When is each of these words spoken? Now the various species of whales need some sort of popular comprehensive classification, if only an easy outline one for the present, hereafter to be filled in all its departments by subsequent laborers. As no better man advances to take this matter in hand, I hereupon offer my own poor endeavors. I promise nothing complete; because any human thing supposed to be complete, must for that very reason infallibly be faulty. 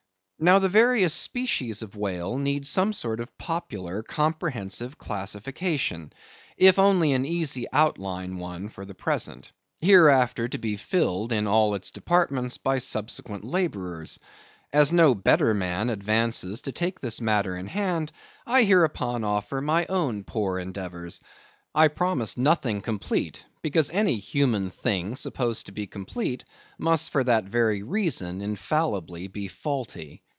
Now 0.43 0.57
the 0.57 0.69
various 0.69 1.13
species 1.13 1.83
of 1.83 1.95
whales 1.95 2.39
need 2.39 2.65
some 2.65 2.93
sort 2.93 3.19
of 3.19 3.37
popular 3.37 4.01
comprehensive 4.01 4.97
classification, 4.97 6.11
if 6.57 6.79
only 6.79 7.11
an 7.11 7.27
easy 7.27 7.67
outline 7.71 8.39
one 8.39 8.67
for 8.69 8.83
the 8.83 8.95
present, 8.95 9.51
hereafter 9.81 10.47
to 10.47 10.57
be 10.57 10.77
filled 10.77 11.31
in 11.31 11.45
all 11.45 11.75
its 11.75 11.91
departments 11.91 12.57
by 12.57 12.79
subsequent 12.79 13.43
laborers. 13.43 14.17
As 14.73 14.91
no 14.91 15.13
better 15.13 15.53
man 15.53 15.91
advances 15.91 16.61
to 16.61 16.71
take 16.71 16.99
this 16.99 17.21
matter 17.21 17.55
in 17.55 17.67
hand, 17.67 18.11
I 18.47 18.63
hereupon 18.63 19.23
offer 19.23 19.61
my 19.61 19.85
own 19.89 20.23
poor 20.23 20.57
endeavors. 20.57 21.21
I 21.75 21.87
promise 21.87 22.35
nothing 22.35 22.81
complete; 22.81 23.45
because 23.61 23.91
any 23.91 24.15
human 24.17 24.71
thing 24.71 25.15
supposed 25.17 25.67
to 25.67 25.71
be 25.71 25.85
complete, 25.85 26.43
must 26.79 27.11
for 27.11 27.23
that 27.25 27.45
very 27.45 27.83
reason 27.83 28.41
infallibly 28.41 29.27
be 29.27 29.47
faulty. 29.47 30.23